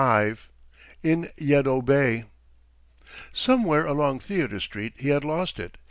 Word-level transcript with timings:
IN 1.03 1.29
YEDDO 1.37 1.83
BAY 1.83 2.25
Somewhere 3.31 3.85
along 3.85 4.19
Theater 4.19 4.59
Street 4.59 4.93
he 4.97 5.09
had 5.09 5.23
lost 5.23 5.59
it. 5.59 5.77